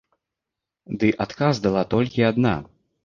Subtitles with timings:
[1.03, 2.55] Ды адказ дала толькі адна.